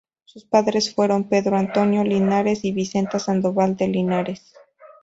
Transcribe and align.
Sus 0.25 0.45
padres 0.45 0.95
fueron 0.95 1.29
Pedro 1.29 1.57
Antonio 1.57 2.03
Linares 2.03 2.65
y 2.65 2.71
Vicenta 2.71 3.19
Sandoval 3.19 3.75
de 3.77 3.87
Linares. 3.87 4.51